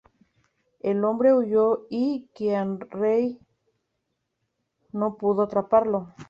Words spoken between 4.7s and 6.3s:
no pudo atraparlo.